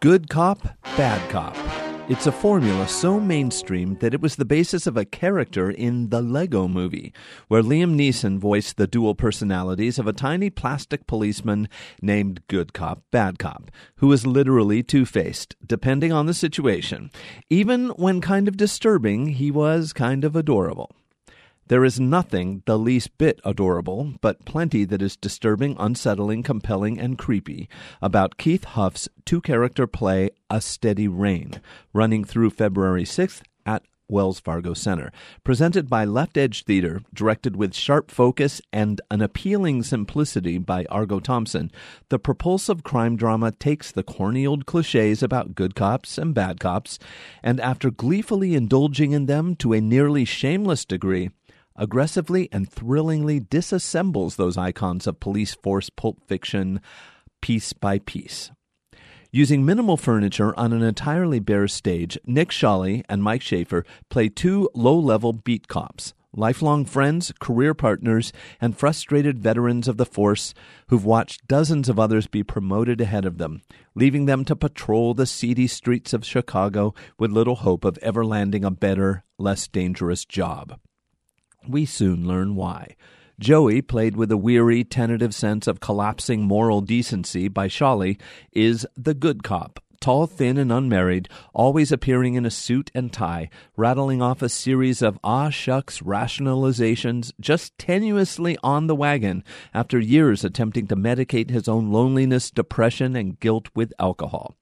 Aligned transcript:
Good 0.00 0.30
cop, 0.30 0.62
bad 0.96 1.30
cop. 1.30 1.54
It's 2.08 2.26
a 2.26 2.32
formula 2.32 2.88
so 2.88 3.20
mainstream 3.20 3.96
that 3.96 4.14
it 4.14 4.22
was 4.22 4.36
the 4.36 4.46
basis 4.46 4.86
of 4.86 4.96
a 4.96 5.04
character 5.04 5.70
in 5.70 6.08
the 6.08 6.22
Lego 6.22 6.66
movie, 6.66 7.12
where 7.48 7.62
Liam 7.62 7.96
Neeson 7.96 8.38
voiced 8.38 8.78
the 8.78 8.86
dual 8.86 9.14
personalities 9.14 9.98
of 9.98 10.06
a 10.06 10.14
tiny 10.14 10.48
plastic 10.48 11.06
policeman 11.06 11.68
named 12.00 12.40
Good 12.48 12.72
Cop, 12.72 13.02
Bad 13.10 13.38
Cop, 13.38 13.70
who 13.96 14.06
was 14.06 14.26
literally 14.26 14.82
two 14.82 15.04
faced, 15.04 15.54
depending 15.66 16.12
on 16.12 16.24
the 16.24 16.32
situation. 16.32 17.10
Even 17.50 17.90
when 17.90 18.22
kind 18.22 18.48
of 18.48 18.56
disturbing, 18.56 19.26
he 19.26 19.50
was 19.50 19.92
kind 19.92 20.24
of 20.24 20.34
adorable. 20.34 20.96
There 21.70 21.84
is 21.84 22.00
nothing 22.00 22.64
the 22.66 22.76
least 22.76 23.16
bit 23.16 23.40
adorable, 23.44 24.14
but 24.20 24.44
plenty 24.44 24.84
that 24.86 25.00
is 25.00 25.14
disturbing, 25.16 25.76
unsettling, 25.78 26.42
compelling, 26.42 26.98
and 26.98 27.16
creepy 27.16 27.68
about 28.02 28.38
Keith 28.38 28.64
Huff's 28.64 29.08
two 29.24 29.40
character 29.40 29.86
play, 29.86 30.30
A 30.50 30.60
Steady 30.60 31.06
Rain, 31.06 31.60
running 31.92 32.24
through 32.24 32.50
February 32.50 33.04
6th 33.04 33.42
at 33.64 33.84
Wells 34.08 34.40
Fargo 34.40 34.74
Center. 34.74 35.12
Presented 35.44 35.88
by 35.88 36.04
Left 36.04 36.36
Edge 36.36 36.64
Theater, 36.64 37.02
directed 37.14 37.54
with 37.54 37.72
sharp 37.72 38.10
focus 38.10 38.60
and 38.72 39.00
an 39.08 39.22
appealing 39.22 39.84
simplicity 39.84 40.58
by 40.58 40.86
Argo 40.86 41.20
Thompson, 41.20 41.70
the 42.08 42.18
propulsive 42.18 42.82
crime 42.82 43.14
drama 43.14 43.52
takes 43.52 43.92
the 43.92 44.02
corny 44.02 44.44
old 44.44 44.66
cliches 44.66 45.22
about 45.22 45.54
good 45.54 45.76
cops 45.76 46.18
and 46.18 46.34
bad 46.34 46.58
cops, 46.58 46.98
and 47.44 47.60
after 47.60 47.92
gleefully 47.92 48.56
indulging 48.56 49.12
in 49.12 49.26
them 49.26 49.54
to 49.54 49.72
a 49.72 49.80
nearly 49.80 50.24
shameless 50.24 50.84
degree, 50.84 51.30
aggressively 51.76 52.48
and 52.52 52.70
thrillingly 52.70 53.40
disassembles 53.40 54.36
those 54.36 54.56
icons 54.56 55.06
of 55.06 55.20
police 55.20 55.54
force 55.54 55.90
pulp 55.90 56.20
fiction 56.26 56.80
piece 57.40 57.72
by 57.72 57.98
piece. 57.98 58.50
Using 59.32 59.64
minimal 59.64 59.96
furniture 59.96 60.58
on 60.58 60.72
an 60.72 60.82
entirely 60.82 61.38
bare 61.38 61.68
stage, 61.68 62.18
Nick 62.26 62.50
Sholley 62.50 63.04
and 63.08 63.22
Mike 63.22 63.42
Schaefer 63.42 63.84
play 64.08 64.28
two 64.28 64.68
low 64.74 64.98
level 64.98 65.32
beat 65.32 65.68
cops, 65.68 66.14
lifelong 66.34 66.84
friends, 66.84 67.32
career 67.38 67.72
partners, 67.72 68.32
and 68.60 68.76
frustrated 68.76 69.38
veterans 69.38 69.86
of 69.86 69.98
the 69.98 70.06
force 70.06 70.52
who've 70.88 71.04
watched 71.04 71.46
dozens 71.46 71.88
of 71.88 71.98
others 71.98 72.26
be 72.26 72.42
promoted 72.42 73.00
ahead 73.00 73.24
of 73.24 73.38
them, 73.38 73.62
leaving 73.94 74.26
them 74.26 74.44
to 74.44 74.56
patrol 74.56 75.14
the 75.14 75.26
seedy 75.26 75.68
streets 75.68 76.12
of 76.12 76.24
Chicago 76.24 76.92
with 77.16 77.30
little 77.30 77.56
hope 77.56 77.84
of 77.84 77.98
ever 77.98 78.24
landing 78.24 78.64
a 78.64 78.70
better, 78.70 79.22
less 79.38 79.68
dangerous 79.68 80.24
job. 80.24 80.78
We 81.68 81.84
soon 81.86 82.26
learn 82.26 82.54
why. 82.54 82.96
Joey, 83.38 83.80
played 83.80 84.16
with 84.16 84.30
a 84.30 84.36
weary, 84.36 84.84
tentative 84.84 85.34
sense 85.34 85.66
of 85.66 85.80
collapsing 85.80 86.42
moral 86.42 86.82
decency 86.82 87.48
by 87.48 87.68
Sholley, 87.68 88.18
is 88.52 88.86
the 88.96 89.14
good 89.14 89.42
cop, 89.42 89.82
tall, 90.00 90.26
thin, 90.26 90.58
and 90.58 90.72
unmarried, 90.72 91.28
always 91.54 91.92
appearing 91.92 92.34
in 92.34 92.44
a 92.44 92.50
suit 92.50 92.90
and 92.94 93.12
tie, 93.12 93.48
rattling 93.76 94.20
off 94.20 94.42
a 94.42 94.48
series 94.48 95.00
of 95.00 95.18
ah 95.24 95.48
shucks 95.48 96.00
rationalizations 96.00 97.32
just 97.40 97.76
tenuously 97.78 98.56
on 98.62 98.86
the 98.86 98.94
wagon 98.94 99.44
after 99.72 99.98
years 99.98 100.44
attempting 100.44 100.86
to 100.86 100.96
medicate 100.96 101.50
his 101.50 101.68
own 101.68 101.90
loneliness, 101.90 102.50
depression, 102.50 103.16
and 103.16 103.40
guilt 103.40 103.68
with 103.74 103.92
alcohol. 103.98 104.54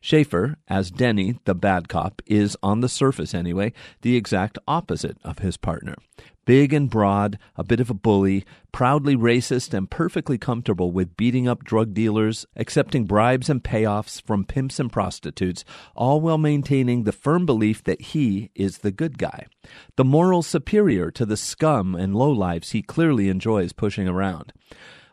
Schaefer, 0.00 0.56
as 0.68 0.90
Denny, 0.90 1.38
the 1.44 1.54
bad 1.54 1.88
cop, 1.88 2.22
is, 2.26 2.56
on 2.62 2.80
the 2.80 2.88
surface 2.88 3.32
anyway, 3.34 3.72
the 4.02 4.16
exact 4.16 4.58
opposite 4.66 5.18
of 5.24 5.38
his 5.38 5.56
partner. 5.56 5.94
Big 6.44 6.74
and 6.74 6.90
broad, 6.90 7.38
a 7.56 7.64
bit 7.64 7.80
of 7.80 7.88
a 7.88 7.94
bully, 7.94 8.44
proudly 8.70 9.16
racist, 9.16 9.72
and 9.72 9.90
perfectly 9.90 10.36
comfortable 10.36 10.92
with 10.92 11.16
beating 11.16 11.48
up 11.48 11.64
drug 11.64 11.94
dealers, 11.94 12.44
accepting 12.56 13.04
bribes 13.04 13.48
and 13.48 13.64
payoffs 13.64 14.20
from 14.20 14.44
pimps 14.44 14.78
and 14.78 14.92
prostitutes, 14.92 15.64
all 15.94 16.20
while 16.20 16.36
maintaining 16.36 17.04
the 17.04 17.12
firm 17.12 17.46
belief 17.46 17.82
that 17.84 18.00
he 18.00 18.50
is 18.54 18.78
the 18.78 18.92
good 18.92 19.16
guy, 19.16 19.46
the 19.96 20.04
moral 20.04 20.42
superior 20.42 21.10
to 21.10 21.24
the 21.24 21.36
scum 21.36 21.94
and 21.94 22.14
lowlifes 22.14 22.72
he 22.72 22.82
clearly 22.82 23.28
enjoys 23.30 23.72
pushing 23.72 24.06
around. 24.06 24.52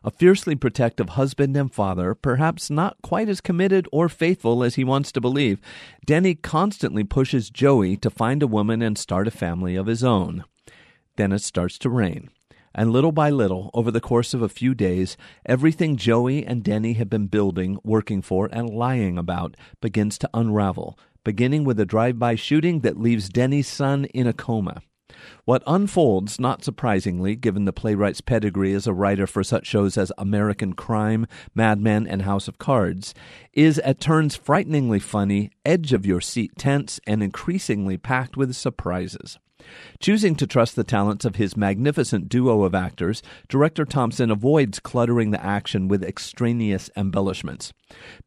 A 0.04 0.12
fiercely 0.12 0.56
protective 0.56 1.10
husband 1.10 1.56
and 1.56 1.72
father, 1.72 2.16
perhaps 2.16 2.72
not 2.72 2.98
quite 3.04 3.30
as 3.30 3.40
committed 3.40 3.88
or 3.92 4.10
faithful 4.10 4.64
as 4.64 4.76
he 4.76 4.84
wants 4.84 5.12
to 5.12 5.22
believe, 5.22 5.62
Denny 6.06 6.34
constantly 6.34 7.04
pushes 7.04 7.52
Joey 7.52 7.96
to 7.98 8.10
find 8.10 8.42
a 8.42 8.48
woman 8.48 8.82
and 8.82 8.98
start 8.98 9.28
a 9.28 9.32
family 9.32 9.76
of 9.76 9.86
his 9.86 10.04
own. 10.04 10.44
Then 11.22 11.34
it 11.34 11.44
starts 11.44 11.78
to 11.78 11.90
rain. 11.92 12.32
And 12.74 12.92
little 12.92 13.12
by 13.12 13.30
little, 13.30 13.70
over 13.76 13.92
the 13.92 14.02
course 14.02 14.34
of 14.34 14.42
a 14.42 14.50
few 14.50 14.74
days, 14.74 15.18
everything 15.46 15.96
Joey 15.96 16.44
and 16.44 16.64
Denny 16.64 16.94
have 16.94 17.12
been 17.12 17.28
building, 17.28 17.78
working 17.84 18.24
for, 18.24 18.50
and 18.52 18.68
lying 18.68 19.20
about 19.20 19.56
begins 19.82 20.18
to 20.18 20.30
unravel, 20.34 20.98
beginning 21.24 21.64
with 21.64 21.80
a 21.80 21.86
drive 21.86 22.18
by 22.18 22.34
shooting 22.34 22.80
that 22.80 23.00
leaves 23.00 23.30
Denny's 23.30 23.68
son 23.68 24.06
in 24.06 24.26
a 24.26 24.34
coma. 24.34 24.82
What 25.46 25.62
unfolds, 25.68 26.40
not 26.40 26.64
surprisingly, 26.64 27.36
given 27.36 27.66
the 27.66 27.72
playwright's 27.72 28.22
pedigree 28.22 28.74
as 28.74 28.88
a 28.88 28.94
writer 28.94 29.28
for 29.28 29.44
such 29.44 29.68
shows 29.68 30.00
as 30.00 30.12
American 30.18 30.74
Crime, 30.74 31.28
Mad 31.54 31.80
Men, 31.80 32.08
and 32.08 32.24
House 32.24 32.48
of 32.48 32.58
Cards, 32.58 33.14
is 33.54 33.78
at 33.80 34.00
turns 34.00 34.36
frighteningly 34.36 34.98
funny, 34.98 35.52
edge 35.64 35.94
of 35.94 36.04
your 36.04 36.20
seat 36.20 36.54
tense, 36.58 37.00
and 37.06 37.22
increasingly 37.22 37.96
packed 37.96 38.36
with 38.36 38.56
surprises. 38.56 39.38
Choosing 40.00 40.36
to 40.36 40.48
trust 40.48 40.76
the 40.76 40.84
talents 40.84 41.26
of 41.26 41.36
his 41.36 41.58
magnificent 41.58 42.30
duo 42.30 42.64
of 42.64 42.76
actors, 42.76 43.22
director 43.48 43.86
Thompson 43.86 44.32
avoids 44.32 44.80
cluttering 44.80 45.32
the 45.32 45.44
action 45.44 45.88
with 45.88 46.04
extraneous 46.04 46.90
embellishments. 46.96 47.74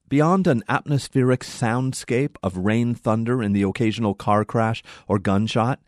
Beyond 0.08 0.46
an 0.46 0.62
atmospheric 0.68 1.40
soundscape 1.40 2.36
of 2.42 2.58
rain, 2.58 2.94
thunder, 2.94 3.42
and 3.42 3.54
the 3.54 3.62
occasional 3.62 4.14
car 4.14 4.44
crash 4.44 4.82
or 5.08 5.18
gunshot, 5.18 5.80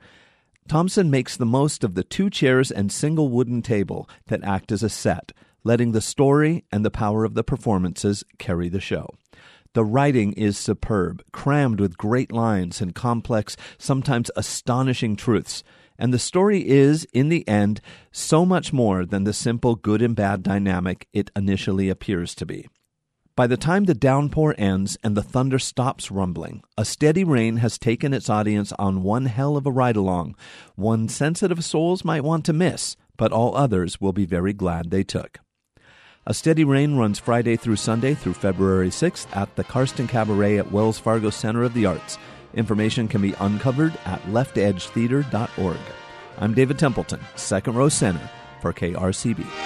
Thompson 0.68 1.10
makes 1.10 1.36
the 1.36 1.46
most 1.46 1.84
of 1.84 1.94
the 1.94 2.02
two 2.02 2.28
chairs 2.28 2.72
and 2.72 2.90
single 2.90 3.28
wooden 3.28 3.62
table 3.62 4.08
that 4.26 4.42
act 4.42 4.72
as 4.72 4.82
a 4.82 4.88
set, 4.88 5.32
letting 5.62 5.92
the 5.92 6.00
story 6.00 6.64
and 6.72 6.84
the 6.84 6.90
power 6.90 7.24
of 7.24 7.34
the 7.34 7.44
performances 7.44 8.24
carry 8.38 8.68
the 8.68 8.80
show. 8.80 9.14
The 9.76 9.84
writing 9.84 10.32
is 10.32 10.56
superb, 10.56 11.22
crammed 11.32 11.80
with 11.80 11.98
great 11.98 12.32
lines 12.32 12.80
and 12.80 12.94
complex, 12.94 13.58
sometimes 13.76 14.30
astonishing 14.34 15.16
truths. 15.16 15.62
And 15.98 16.14
the 16.14 16.18
story 16.18 16.66
is, 16.66 17.06
in 17.12 17.28
the 17.28 17.46
end, 17.46 17.82
so 18.10 18.46
much 18.46 18.72
more 18.72 19.04
than 19.04 19.24
the 19.24 19.34
simple 19.34 19.74
good 19.74 20.00
and 20.00 20.16
bad 20.16 20.42
dynamic 20.42 21.08
it 21.12 21.30
initially 21.36 21.90
appears 21.90 22.34
to 22.36 22.46
be. 22.46 22.70
By 23.36 23.46
the 23.46 23.58
time 23.58 23.84
the 23.84 23.92
downpour 23.92 24.54
ends 24.56 24.96
and 25.04 25.14
the 25.14 25.22
thunder 25.22 25.58
stops 25.58 26.10
rumbling, 26.10 26.62
a 26.78 26.84
steady 26.86 27.22
rain 27.22 27.58
has 27.58 27.76
taken 27.76 28.14
its 28.14 28.30
audience 28.30 28.72
on 28.78 29.02
one 29.02 29.26
hell 29.26 29.58
of 29.58 29.66
a 29.66 29.70
ride 29.70 29.96
along, 29.96 30.36
one 30.76 31.06
sensitive 31.06 31.62
souls 31.62 32.02
might 32.02 32.24
want 32.24 32.46
to 32.46 32.54
miss, 32.54 32.96
but 33.18 33.30
all 33.30 33.54
others 33.54 34.00
will 34.00 34.14
be 34.14 34.24
very 34.24 34.54
glad 34.54 34.90
they 34.90 35.04
took. 35.04 35.40
A 36.28 36.34
Steady 36.34 36.64
Rain 36.64 36.96
runs 36.96 37.20
Friday 37.20 37.54
through 37.54 37.76
Sunday 37.76 38.14
through 38.14 38.34
February 38.34 38.88
6th 38.88 39.28
at 39.36 39.54
the 39.54 39.62
Karsten 39.62 40.08
Cabaret 40.08 40.58
at 40.58 40.72
Wells 40.72 40.98
Fargo 40.98 41.30
Center 41.30 41.62
of 41.62 41.72
the 41.72 41.86
Arts. 41.86 42.18
Information 42.52 43.06
can 43.06 43.22
be 43.22 43.34
uncovered 43.34 43.96
at 44.04 44.20
leftedgetheater.org. 44.22 45.78
I'm 46.38 46.52
David 46.52 46.80
Templeton, 46.80 47.20
second 47.36 47.76
row 47.76 47.88
center 47.88 48.28
for 48.60 48.72
KRCB. 48.72 49.65